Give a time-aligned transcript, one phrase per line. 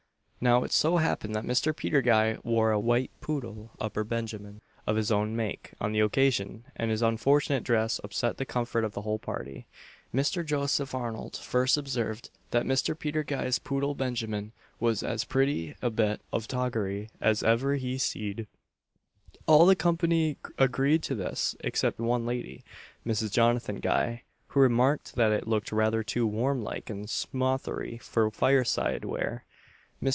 [0.43, 1.71] Now it so happened that Mr.
[1.75, 6.65] Peter Guy wore a white poodle upper benjamin, of his own make, on the occasion,
[6.75, 9.67] and this unfortunate dress upset the comfort of the whole party.
[10.11, 10.43] Mr.
[10.43, 12.97] Joseph Arnold first observed, that Mr.
[12.97, 18.47] Peter Guy's poodle benjamin was as pretty a bit of toggery as ever he seed.
[19.45, 22.63] All the company agreed to this, except one lady
[23.05, 23.29] (Mrs.
[23.29, 29.05] Jonathan Guy), who remarked that it looked rather too warm like and smothery for fireside
[29.05, 29.43] wear.
[29.43, 29.51] Mr.